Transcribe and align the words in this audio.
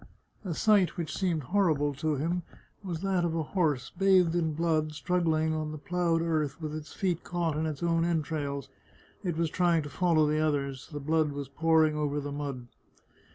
A 0.43 0.55
sight 0.55 0.97
which 0.97 1.15
seemed 1.15 1.43
horrible 1.43 1.93
to 1.93 2.15
him 2.15 2.41
was 2.83 3.01
that 3.01 3.23
of 3.23 3.35
a 3.35 3.43
horse, 3.43 3.91
bathed 3.95 4.33
in 4.33 4.55
blood, 4.55 4.93
struggling 4.93 5.53
on 5.53 5.71
the 5.71 5.77
ploughed 5.77 6.21
44 6.21 6.21
The 6.23 6.25
Chartreuse 6.49 6.51
of 6.53 6.53
Parma 6.53 6.53
earth, 6.55 6.61
with 6.63 6.75
its 6.81 6.93
feet 6.93 7.23
caught 7.23 7.55
in 7.55 7.65
its 7.67 7.83
own 7.83 8.03
entrails. 8.03 8.69
It 9.23 9.37
was 9.37 9.51
trying" 9.51 9.83
to 9.83 9.89
follow 9.91 10.25
the 10.25 10.39
others. 10.39 10.89
The 10.91 10.99
blood 10.99 11.33
was 11.33 11.49
pouring 11.49 11.95
over 11.95 12.19
the 12.19 12.31
mud. 12.31 12.65